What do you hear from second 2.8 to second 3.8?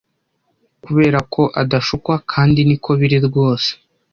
biri rwose